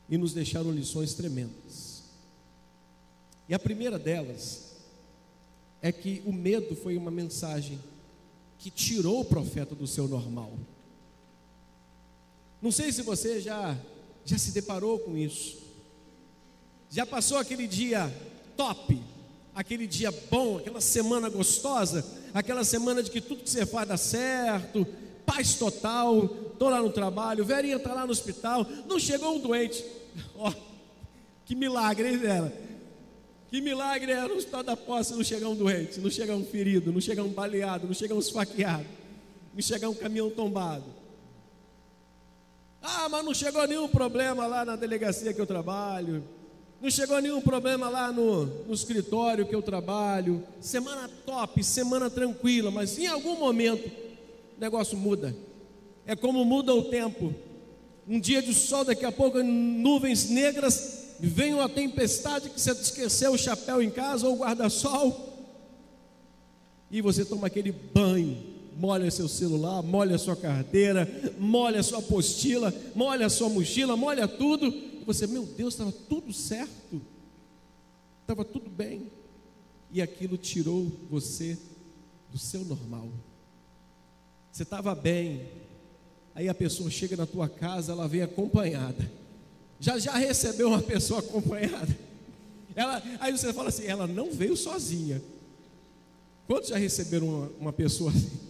[0.08, 2.04] e nos deixaram lições tremendas.
[3.48, 4.70] E a primeira delas
[5.82, 7.80] é que o medo foi uma mensagem
[8.56, 10.52] que tirou o profeta do seu normal.
[12.60, 13.76] Não sei se você já
[14.24, 15.58] já se deparou com isso.
[16.90, 18.12] Já passou aquele dia
[18.56, 19.00] top,
[19.54, 23.96] aquele dia bom, aquela semana gostosa, aquela semana de que tudo que você faz dá
[23.96, 24.86] certo,
[25.24, 29.84] paz total, estou lá no trabalho, Verinha está lá no hospital, não chegou um doente.
[30.36, 30.54] Ó, oh,
[31.44, 32.52] que milagre, hein, Vera?
[33.48, 36.92] Que milagre é no hospital da posse não chegar um doente, não chegar um ferido,
[36.92, 38.86] não chegar um baleado, não chegar um esfaqueado,
[39.52, 40.99] não chegar um caminhão tombado.
[42.82, 46.24] Ah, mas não chegou nenhum problema lá na delegacia que eu trabalho.
[46.80, 50.42] Não chegou nenhum problema lá no, no escritório que eu trabalho.
[50.60, 53.86] Semana top, semana tranquila, mas em algum momento
[54.56, 55.36] o negócio muda.
[56.06, 57.34] É como muda o tempo.
[58.08, 63.32] Um dia de sol, daqui a pouco nuvens negras, vem uma tempestade que você esqueceu
[63.32, 65.28] o chapéu em casa ou o guarda-sol.
[66.90, 68.42] E você toma aquele banho,
[68.80, 71.06] molha seu celular, molha sua carteira,
[71.38, 77.02] molha sua apostila, molha sua mochila, molha tudo e você, meu Deus, estava tudo certo,
[78.22, 79.12] estava tudo bem,
[79.92, 81.58] e aquilo tirou você
[82.32, 83.10] do seu normal.
[84.50, 85.46] Você estava bem,
[86.34, 89.10] aí a pessoa chega na tua casa, ela vem acompanhada.
[89.78, 91.98] Já já recebeu uma pessoa acompanhada?
[92.74, 95.20] Ela, aí você fala assim, ela não veio sozinha.
[96.46, 98.49] Quantos já receberam uma, uma pessoa assim?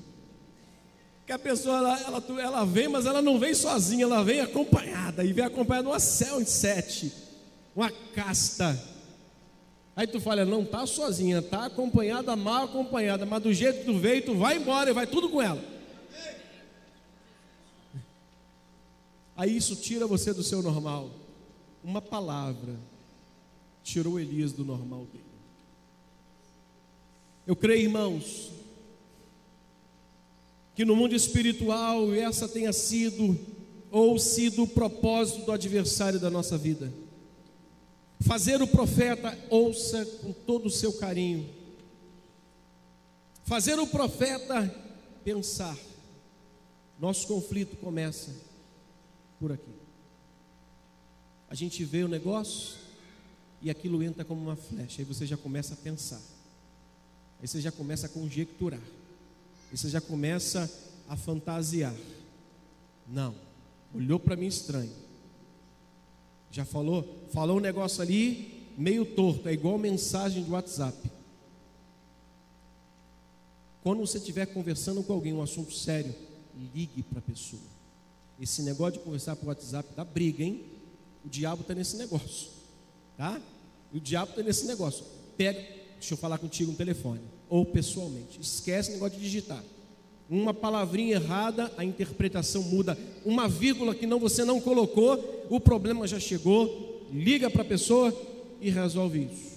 [1.30, 5.24] Que a pessoa ela, ela, ela vem, mas ela não vem sozinha, ela vem acompanhada,
[5.24, 7.12] e vem acompanhada uma sete,
[7.74, 8.76] uma casta.
[9.94, 13.96] Aí tu fala, não está sozinha, está acompanhada, mal acompanhada, mas do jeito que tu
[13.96, 15.62] veio, tu vai embora e vai tudo com ela.
[19.36, 21.10] Aí isso tira você do seu normal.
[21.84, 22.74] Uma palavra
[23.84, 25.24] tirou Elias do normal dele.
[27.46, 28.50] Eu creio, irmãos,
[30.74, 33.38] que no mundo espiritual essa tenha sido
[33.90, 36.92] ou sido o propósito do adversário da nossa vida.
[38.20, 41.48] Fazer o profeta ouça com todo o seu carinho.
[43.44, 44.72] Fazer o profeta
[45.24, 45.76] pensar.
[46.98, 48.30] Nosso conflito começa
[49.40, 49.72] por aqui.
[51.48, 52.76] A gente vê o negócio
[53.60, 55.00] e aquilo entra como uma flecha.
[55.00, 56.20] Aí você já começa a pensar.
[57.40, 58.80] Aí você já começa a conjecturar.
[59.72, 60.70] E você já começa
[61.08, 61.94] a fantasiar.
[63.06, 63.34] Não,
[63.94, 64.92] olhou para mim estranho.
[66.50, 71.10] Já falou, falou um negócio ali meio torto, é igual mensagem de WhatsApp.
[73.82, 76.14] Quando você estiver conversando com alguém um assunto sério,
[76.74, 77.62] ligue para a pessoa.
[78.40, 80.64] Esse negócio de conversar por WhatsApp dá briga, hein?
[81.24, 82.50] O diabo está nesse negócio,
[83.16, 83.40] tá?
[83.92, 85.04] O diabo está nesse negócio.
[85.36, 85.60] Pega,
[85.94, 88.40] deixa eu falar contigo no telefone ou pessoalmente.
[88.40, 89.62] Esquece o negócio de digitar.
[90.30, 92.96] Uma palavrinha errada, a interpretação muda.
[93.24, 97.08] Uma vírgula que não você não colocou, o problema já chegou.
[97.12, 98.16] Liga para a pessoa
[98.60, 99.50] e resolve isso.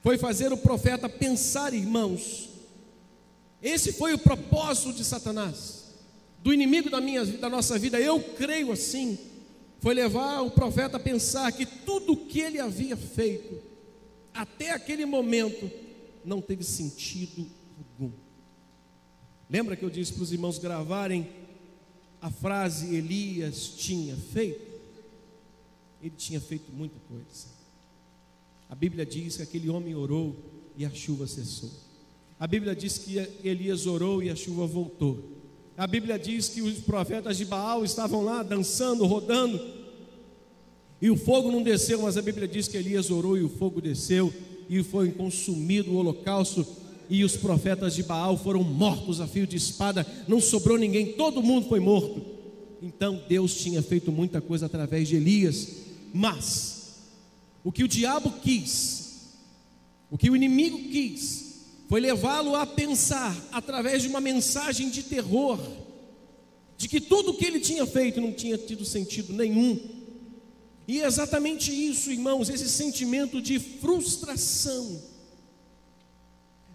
[0.00, 2.48] Foi fazer o profeta pensar, irmãos.
[3.60, 5.92] Esse foi o propósito de Satanás,
[6.38, 8.00] do inimigo da minha da nossa vida.
[8.00, 9.18] Eu creio assim.
[9.80, 13.69] Foi levar o profeta a pensar que tudo o que ele havia feito
[14.34, 15.70] até aquele momento
[16.24, 17.46] não teve sentido
[17.78, 18.12] algum.
[19.48, 21.28] Lembra que eu disse para os irmãos gravarem
[22.20, 24.70] a frase Elias tinha feito?
[26.02, 27.48] Ele tinha feito muita coisa.
[28.68, 30.36] A Bíblia diz que aquele homem orou
[30.76, 31.70] e a chuva cessou.
[32.38, 35.40] A Bíblia diz que Elias orou e a chuva voltou.
[35.76, 39.58] A Bíblia diz que os profetas de Baal estavam lá dançando, rodando,
[41.00, 43.80] e o fogo não desceu, mas a Bíblia diz que Elias orou e o fogo
[43.80, 44.32] desceu,
[44.68, 46.66] e foi consumido o holocausto,
[47.08, 51.42] e os profetas de Baal foram mortos a fio de espada, não sobrou ninguém, todo
[51.42, 52.22] mundo foi morto.
[52.82, 55.68] Então Deus tinha feito muita coisa através de Elias,
[56.14, 57.00] mas
[57.64, 59.28] o que o diabo quis,
[60.10, 61.50] o que o inimigo quis,
[61.88, 65.58] foi levá-lo a pensar através de uma mensagem de terror,
[66.76, 69.78] de que tudo o que ele tinha feito não tinha tido sentido nenhum.
[70.90, 75.00] E é exatamente isso, irmãos, esse sentimento de frustração.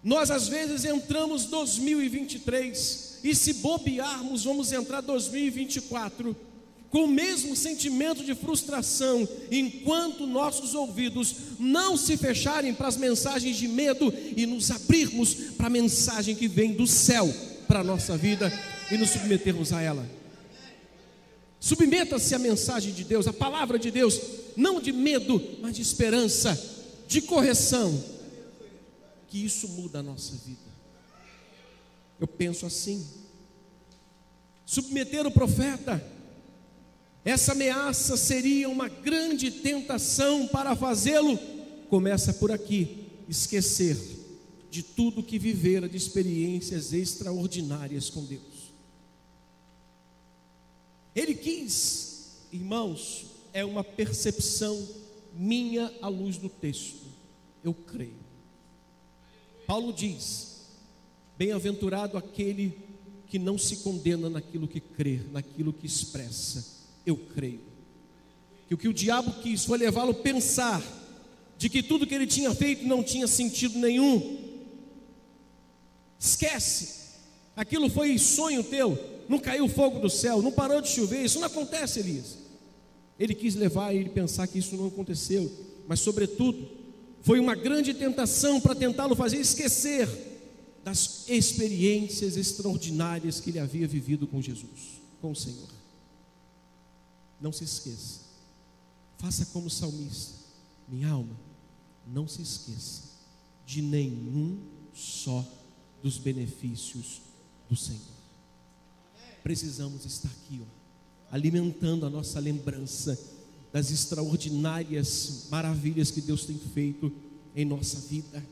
[0.01, 6.33] Nós às vezes entramos 2023 e se bobearmos, vamos entrar 2024
[6.89, 13.57] com o mesmo sentimento de frustração, enquanto nossos ouvidos não se fecharem para as mensagens
[13.57, 17.27] de medo e nos abrirmos para a mensagem que vem do céu
[17.67, 18.49] para a nossa vida
[18.89, 20.24] e nos submetermos a ela.
[21.65, 24.21] Submeta-se à mensagem de Deus, à palavra de Deus,
[24.55, 26.55] não de medo, mas de esperança,
[27.07, 28.03] de correção,
[29.27, 30.59] que isso muda a nossa vida.
[32.19, 33.03] Eu penso assim.
[34.63, 35.99] Submeter o profeta
[37.25, 41.35] essa ameaça seria uma grande tentação para fazê-lo.
[41.89, 43.97] Começa por aqui, esquecer
[44.69, 48.54] de tudo que vivera de experiências extraordinárias com Deus.
[51.15, 54.85] Ele quis, irmãos, é uma percepção
[55.33, 57.05] minha à luz do texto.
[57.63, 58.25] Eu creio.
[59.65, 60.65] Paulo diz:
[61.37, 62.77] Bem-aventurado aquele
[63.27, 66.75] que não se condena naquilo que crê, naquilo que expressa
[67.05, 67.61] eu creio.
[68.67, 70.83] Que o que o diabo quis foi levá-lo a pensar
[71.57, 74.43] de que tudo que ele tinha feito não tinha sentido nenhum.
[76.19, 77.13] Esquece,
[77.55, 81.47] aquilo foi sonho teu, não caiu fogo do céu, não parou de chover, isso não
[81.47, 82.37] acontece, Elias.
[83.19, 85.51] Ele quis levar ele pensar que isso não aconteceu,
[85.87, 86.67] mas, sobretudo,
[87.21, 90.07] foi uma grande tentação para tentá-lo fazer esquecer
[90.83, 95.69] das experiências extraordinárias que ele havia vivido com Jesus, com o Senhor.
[97.41, 98.21] Não se esqueça.
[99.17, 100.35] Faça como salmista.
[100.87, 101.35] Minha alma,
[102.05, 103.01] não se esqueça
[103.65, 104.59] de nenhum
[104.93, 105.43] só
[106.03, 107.21] dos benefícios
[107.67, 108.14] do Senhor.
[109.45, 113.15] Precisamos estar aqui, ó, alimentando a nossa lembrança
[113.71, 117.13] das extraordinárias maravilhas que Deus tem feito
[117.55, 118.43] em nossa vida.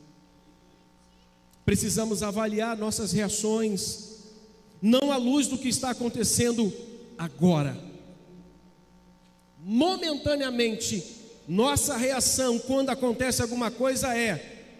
[1.64, 4.20] Precisamos avaliar nossas reações,
[4.80, 6.72] não à luz do que está acontecendo
[7.18, 7.76] agora,
[9.58, 11.02] momentaneamente,
[11.48, 14.78] nossa reação quando acontece alguma coisa é: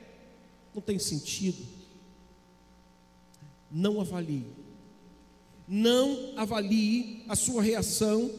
[0.72, 1.66] não tem sentido.
[3.68, 4.62] Não avalie.
[5.66, 8.30] Não avalie a sua reação.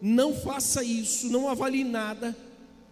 [0.00, 1.28] Não faça isso.
[1.28, 2.36] Não avalie nada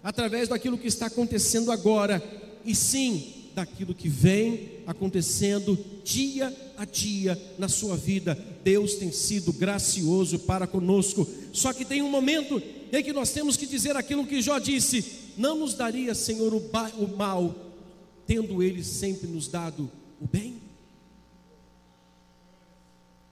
[0.03, 2.23] através daquilo que está acontecendo agora.
[2.65, 8.35] E sim daquilo que vem acontecendo dia a dia na sua vida.
[8.65, 11.29] Deus tem sido gracioso para conosco.
[11.53, 15.05] Só que tem um momento em que nós temos que dizer aquilo que Jó disse:
[15.37, 17.55] Não nos daria, Senhor, o, mal,
[18.27, 19.91] tendo Ele sempre nos dado
[20.21, 20.72] o bem.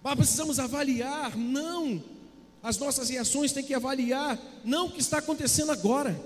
[0.03, 2.03] Mas precisamos avaliar, não,
[2.63, 6.19] as nossas reações têm que avaliar, não o que está acontecendo agora.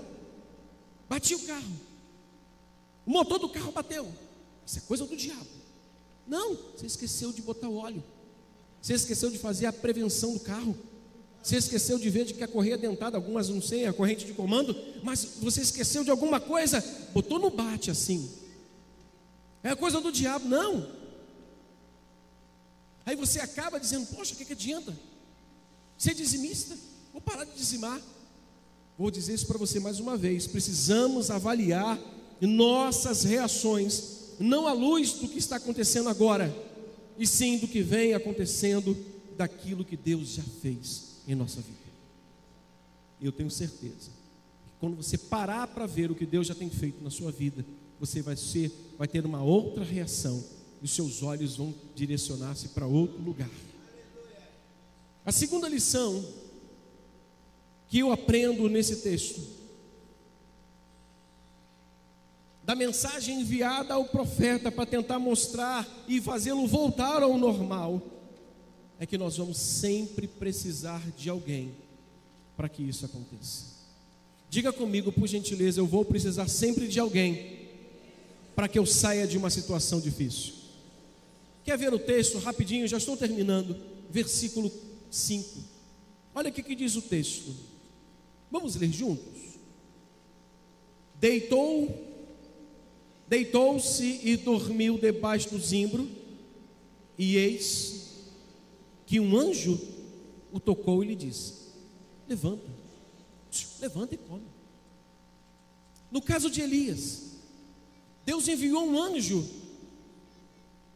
[1.09, 1.73] Bati o carro,
[3.05, 4.07] o motor do carro bateu.
[4.65, 5.45] Isso é coisa do diabo.
[6.25, 8.03] Não, você esqueceu de botar o óleo.
[8.81, 10.75] Você esqueceu de fazer a prevenção do carro.
[11.41, 14.33] Você esqueceu de ver de que a correia dentada, algumas não sei, a corrente de
[14.33, 16.83] comando, mas você esqueceu de alguma coisa,
[17.13, 18.31] botou no bate assim.
[19.61, 20.87] É coisa do diabo, não.
[23.05, 24.97] Aí você acaba dizendo: Poxa, o que, que adianta?
[25.97, 26.77] Ser dizimista?
[27.13, 28.01] Vou parar de dizimar.
[28.97, 30.47] Vou dizer isso para você mais uma vez.
[30.47, 31.99] Precisamos avaliar
[32.41, 36.53] nossas reações, não à luz do que está acontecendo agora,
[37.17, 38.97] e sim do que vem acontecendo
[39.37, 41.77] daquilo que Deus já fez em nossa vida.
[43.21, 44.09] Eu tenho certeza
[44.63, 47.65] que quando você parar para ver o que Deus já tem feito na sua vida,
[47.99, 50.43] você vai ser, vai ter uma outra reação
[50.85, 53.49] os seus olhos vão direcionar-se para outro lugar.
[55.25, 56.23] A segunda lição
[57.87, 59.41] que eu aprendo nesse texto
[62.63, 67.99] da mensagem enviada ao profeta para tentar mostrar e fazê-lo voltar ao normal
[68.99, 71.75] é que nós vamos sempre precisar de alguém
[72.55, 73.73] para que isso aconteça.
[74.51, 77.57] Diga comigo, por gentileza, eu vou precisar sempre de alguém
[78.55, 80.64] para que eu saia de uma situação difícil.
[81.65, 82.87] Quer ver o texto rapidinho?
[82.87, 83.75] Já estou terminando.
[84.09, 84.71] Versículo
[85.09, 85.59] 5.
[86.35, 87.53] Olha o que diz o texto.
[88.51, 89.57] Vamos ler juntos.
[91.19, 91.89] Deitou,
[93.27, 96.07] deitou-se e dormiu debaixo do zimbro,
[97.17, 98.25] e eis
[99.07, 99.79] que um anjo
[100.51, 101.53] o tocou e lhe disse:
[102.27, 102.67] Levanta,
[103.79, 104.45] levanta e come.
[106.11, 107.37] No caso de Elias,
[108.23, 109.43] Deus enviou um anjo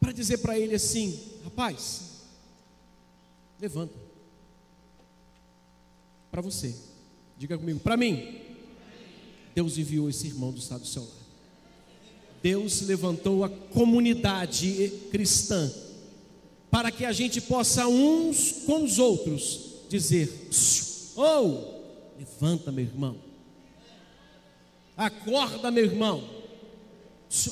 [0.09, 2.01] para dizer para ele assim: Rapaz,
[3.61, 3.93] levanta.
[6.31, 6.75] Para você,
[7.37, 8.39] diga comigo, para mim.
[9.53, 11.13] Deus enviou esse irmão do estado do seu lado.
[12.41, 15.71] Deus levantou a comunidade cristã
[16.71, 20.49] para que a gente possa uns com os outros dizer:
[21.15, 21.81] Oh,
[22.17, 23.15] levanta, meu irmão.
[24.97, 26.27] Acorda, meu irmão.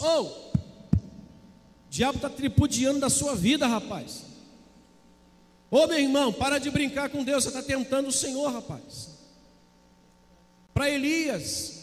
[0.02, 0.57] Oh, o
[1.98, 4.24] diabo está tripudiando da sua vida, rapaz.
[5.72, 9.10] Ô meu irmão, para de brincar com Deus, você está tentando o Senhor, rapaz.
[10.76, 11.74] Para Elias,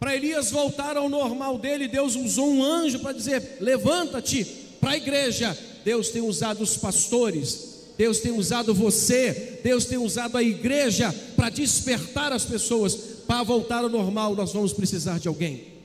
[0.00, 4.42] para Elias voltar ao normal dele, Deus usou um anjo para dizer: levanta-te
[4.80, 10.38] para a igreja, Deus tem usado os pastores, Deus tem usado você, Deus tem usado
[10.38, 12.94] a igreja para despertar as pessoas
[13.26, 14.34] para voltar ao normal.
[14.34, 15.75] Nós vamos precisar de alguém.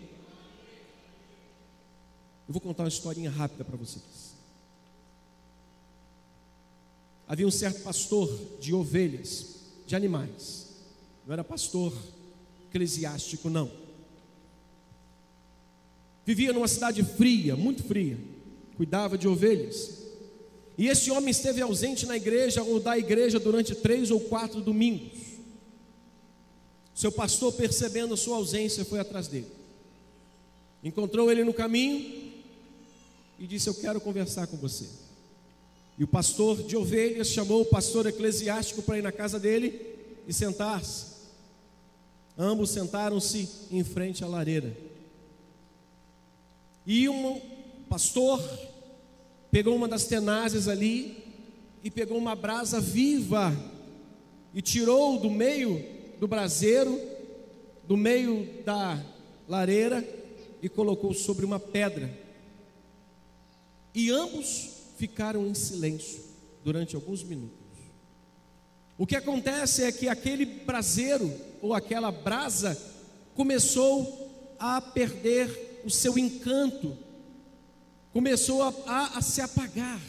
[2.52, 4.36] Eu vou contar uma historinha rápida para vocês.
[7.26, 9.56] Havia um certo pastor de ovelhas,
[9.88, 10.68] de animais.
[11.26, 11.94] Não era pastor
[12.68, 13.72] eclesiástico, não.
[16.26, 18.20] Vivia numa cidade fria, muito fria
[18.76, 20.08] cuidava de ovelhas.
[20.78, 25.18] E esse homem esteve ausente na igreja ou da igreja durante três ou quatro domingos.
[26.94, 29.48] Seu pastor, percebendo a sua ausência, foi atrás dele.
[30.84, 32.21] Encontrou ele no caminho
[33.42, 34.88] e disse: Eu quero conversar com você.
[35.98, 39.82] E o pastor de ovelhas chamou o pastor eclesiástico para ir na casa dele
[40.28, 41.08] e sentar-se.
[42.38, 44.78] Ambos sentaram-se em frente à lareira.
[46.86, 47.42] E um
[47.90, 48.40] pastor
[49.50, 51.24] pegou uma das tenazes ali
[51.84, 53.52] e pegou uma brasa viva
[54.54, 55.84] e tirou do meio
[56.20, 57.00] do braseiro,
[57.88, 59.04] do meio da
[59.48, 60.08] lareira
[60.62, 62.21] e colocou sobre uma pedra.
[63.94, 66.24] E ambos ficaram em silêncio
[66.64, 67.58] durante alguns minutos.
[68.98, 72.80] O que acontece é que aquele braseiro ou aquela brasa
[73.34, 76.96] começou a perder o seu encanto
[78.14, 80.02] começou a, a, a se apagar,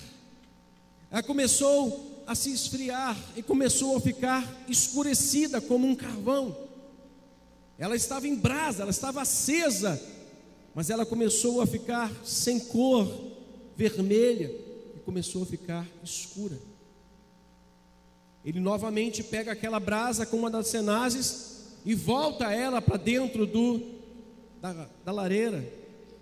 [1.11, 6.57] ela começou a se esfriar e começou a ficar escurecida como um carvão.
[7.79, 10.01] Ela estava em brasa, ela estava acesa,
[10.75, 13.07] mas ela começou a ficar sem cor,
[13.77, 14.51] vermelha,
[14.95, 16.59] e começou a ficar escura.
[18.45, 23.81] Ele novamente pega aquela brasa com uma das cenazes e volta ela para dentro do,
[24.61, 25.65] da, da lareira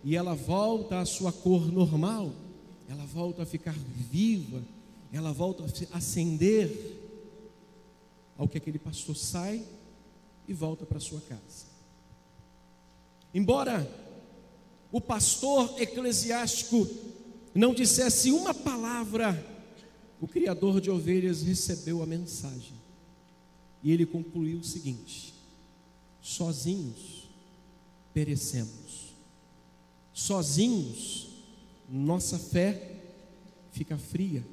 [0.04, 2.32] e ela volta à sua cor normal,
[2.88, 4.62] ela volta a ficar viva,
[5.12, 6.98] ela volta a acender.
[8.36, 9.62] Ao que aquele pastor sai
[10.48, 11.66] e volta para sua casa.
[13.34, 13.86] Embora
[14.90, 16.88] o pastor eclesiástico
[17.55, 19.46] não dissesse uma palavra,
[20.20, 22.74] o criador de ovelhas recebeu a mensagem.
[23.82, 25.34] E ele concluiu o seguinte:
[26.20, 27.28] sozinhos
[28.12, 29.11] perecemos
[30.20, 31.28] sozinhos,
[31.88, 32.98] nossa fé
[33.72, 34.44] fica fria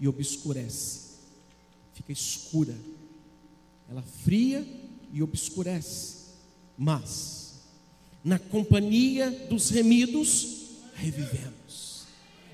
[0.00, 1.18] e obscurece,
[1.94, 2.74] fica escura.
[3.88, 4.66] Ela fria
[5.12, 6.16] e obscurece,
[6.76, 7.54] mas
[8.24, 11.57] na companhia dos remidos revivemos.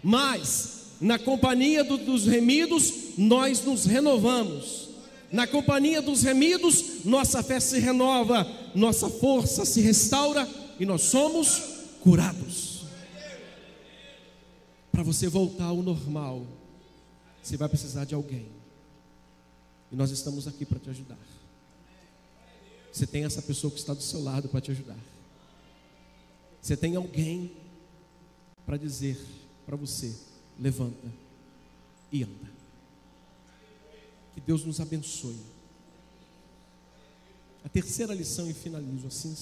[0.05, 4.91] Mas, na companhia do, dos remidos, nós nos renovamos.
[5.33, 10.47] Na companhia dos remidos, nossa fé se renova, nossa força se restaura
[10.79, 11.59] e nós somos
[12.03, 12.85] curados.
[14.93, 16.47] Para você voltar ao normal,
[17.43, 18.47] você vai precisar de alguém.
[19.91, 21.19] E nós estamos aqui para te ajudar.
[22.93, 24.99] Você tem essa pessoa que está do seu lado para te ajudar.
[26.61, 27.51] Você tem alguém
[28.67, 29.19] para dizer
[29.67, 30.15] para você:
[30.59, 31.13] levanta
[32.11, 32.53] e anda.
[34.35, 35.39] Que Deus nos abençoe.
[37.65, 39.35] A terceira lição, e finalizo assim,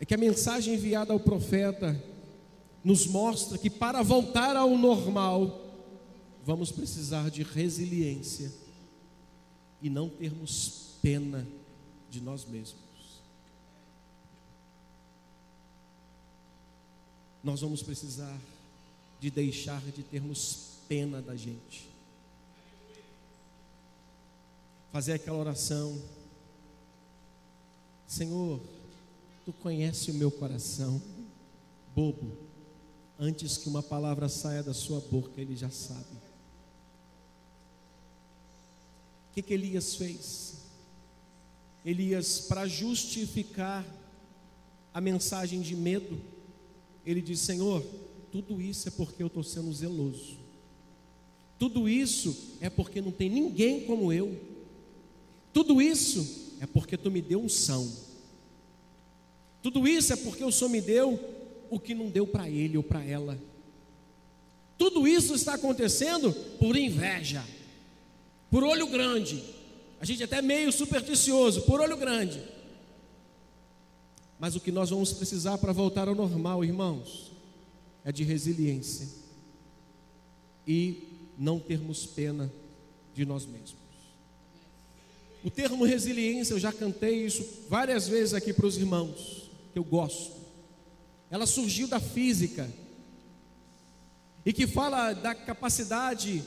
[0.00, 2.02] é que a mensagem enviada ao profeta
[2.82, 5.64] nos mostra que para voltar ao normal,
[6.44, 8.52] vamos precisar de resiliência
[9.80, 11.46] e não termos pena
[12.10, 12.83] de nós mesmos.
[17.44, 18.36] Nós vamos precisar
[19.20, 21.88] de deixar de termos pena da gente.
[24.90, 26.00] Fazer aquela oração,
[28.08, 28.60] Senhor,
[29.44, 31.00] tu conhece o meu coração,
[31.94, 32.36] bobo,
[33.18, 36.24] antes que uma palavra saia da sua boca, ele já sabe.
[39.34, 40.54] que, que Elias fez?
[41.84, 43.84] Elias, para justificar
[44.92, 46.20] a mensagem de medo,
[47.04, 47.84] ele diz: Senhor,
[48.30, 50.38] tudo isso é porque eu estou sendo zeloso,
[51.58, 54.38] tudo isso é porque não tem ninguém como eu,
[55.52, 57.90] tudo isso é porque tu me deu unção,
[59.62, 61.18] tudo isso é porque o Senhor me deu
[61.70, 63.38] o que não deu para ele ou para ela.
[64.76, 67.44] Tudo isso está acontecendo por inveja
[68.54, 69.42] por olho grande.
[70.00, 72.40] A gente é até meio supersticioso, por olho grande.
[74.44, 77.32] Mas o que nós vamos precisar para voltar ao normal, irmãos,
[78.04, 79.08] é de resiliência
[80.68, 82.52] e não termos pena
[83.14, 83.80] de nós mesmos.
[85.42, 89.84] O termo resiliência, eu já cantei isso várias vezes aqui para os irmãos, que eu
[89.84, 90.36] gosto.
[91.30, 92.70] Ela surgiu da física
[94.44, 96.44] e que fala da capacidade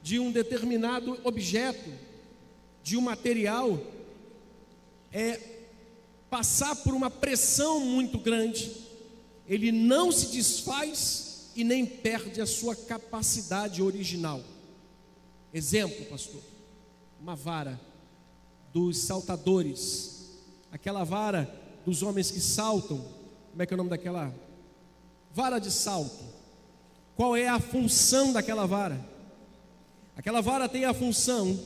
[0.00, 1.90] de um determinado objeto,
[2.84, 3.84] de um material,
[5.10, 5.51] é
[6.32, 8.72] passar por uma pressão muito grande,
[9.46, 14.40] ele não se desfaz e nem perde a sua capacidade original.
[15.52, 16.40] Exemplo, pastor,
[17.20, 17.78] uma vara
[18.72, 20.30] dos saltadores,
[20.70, 21.54] aquela vara
[21.84, 23.04] dos homens que saltam,
[23.50, 24.34] como é que é o nome daquela?
[25.34, 26.24] Vara de salto.
[27.14, 28.98] Qual é a função daquela vara?
[30.16, 31.60] Aquela vara tem a função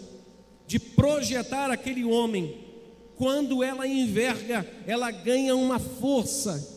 [0.66, 2.65] de projetar aquele homem.
[3.16, 6.76] Quando ela enverga, ela ganha uma força,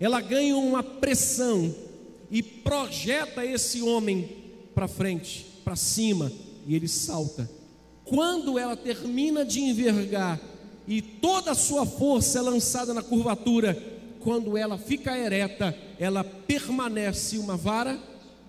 [0.00, 1.74] ela ganha uma pressão
[2.30, 4.28] e projeta esse homem
[4.74, 6.32] para frente, para cima,
[6.66, 7.48] e ele salta.
[8.04, 10.40] Quando ela termina de envergar
[10.86, 13.76] e toda a sua força é lançada na curvatura,
[14.20, 17.98] quando ela fica ereta, ela permanece uma vara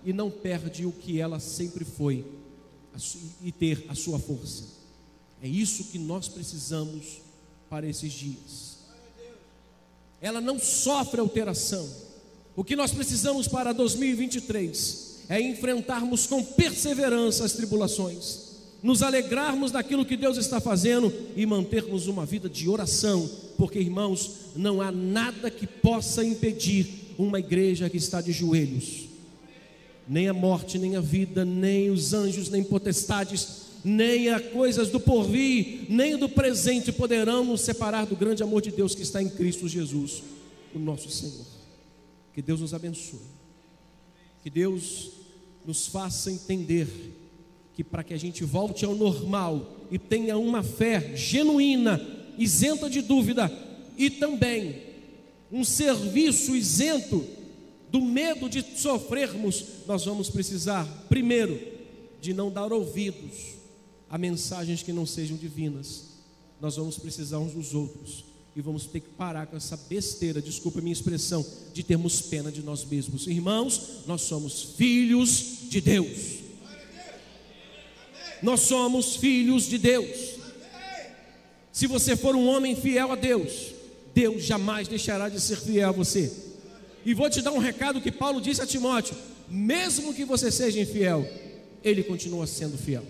[0.04, 2.24] e não perde o que ela sempre foi
[3.42, 4.79] e ter a sua força.
[5.42, 7.18] É isso que nós precisamos
[7.68, 8.78] para esses dias.
[10.20, 11.88] Ela não sofre alteração.
[12.54, 18.50] O que nós precisamos para 2023 é enfrentarmos com perseverança as tribulações,
[18.82, 24.32] nos alegrarmos daquilo que Deus está fazendo e mantermos uma vida de oração, porque irmãos,
[24.56, 29.10] não há nada que possa impedir uma igreja que está de joelhos
[30.10, 35.00] nem a morte, nem a vida, nem os anjos, nem potestades, nem as coisas do
[35.00, 39.28] porvir, nem do presente poderão nos separar do grande amor de Deus que está em
[39.28, 40.22] Cristo Jesus,
[40.74, 41.46] o nosso Senhor.
[42.34, 43.20] Que Deus nos abençoe.
[44.42, 45.10] Que Deus
[45.66, 46.88] nos faça entender
[47.74, 52.00] que para que a gente volte ao normal e tenha uma fé genuína,
[52.38, 53.50] isenta de dúvida,
[53.96, 54.82] e também
[55.50, 57.26] um serviço isento
[57.90, 61.58] do medo de sofrermos, nós vamos precisar, primeiro,
[62.20, 63.59] de não dar ouvidos
[64.10, 66.10] a mensagens que não sejam divinas.
[66.60, 70.80] Nós vamos precisar uns dos outros e vamos ter que parar com essa besteira, desculpa
[70.80, 73.28] a minha expressão, de termos pena de nós mesmos.
[73.28, 76.40] Irmãos, nós somos filhos de Deus.
[78.42, 80.40] Nós somos filhos de Deus.
[81.72, 83.72] Se você for um homem fiel a Deus,
[84.12, 86.32] Deus jamais deixará de ser fiel a você.
[87.06, 89.16] E vou te dar um recado que Paulo disse a Timóteo:
[89.48, 91.26] mesmo que você seja infiel,
[91.84, 93.04] ele continua sendo fiel.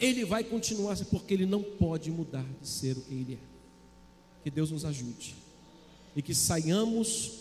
[0.00, 4.42] Ele vai continuar, porque ele não pode mudar de ser o que ele é.
[4.44, 5.34] Que Deus nos ajude.
[6.14, 7.32] e que saiamos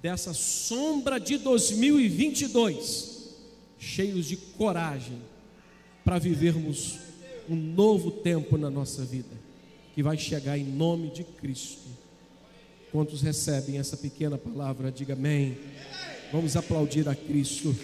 [0.00, 3.14] dessa sombra de 2022
[3.76, 5.18] cheios de coragem
[6.04, 6.98] para vivermos
[7.48, 9.36] um novo tempo na nossa vida,
[9.94, 11.88] que vai chegar em nome de Cristo.
[12.92, 15.58] Quantos recebem essa pequena palavra, diga amém.
[16.32, 17.74] Vamos aplaudir a Cristo.